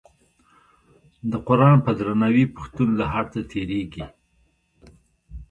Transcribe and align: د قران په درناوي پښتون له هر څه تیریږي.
د 1.31 1.33
قران 1.47 1.77
په 1.85 1.91
درناوي 1.99 2.45
پښتون 2.55 2.89
له 2.99 3.05
هر 3.13 3.25
څه 3.33 3.39
تیریږي. 3.51 4.05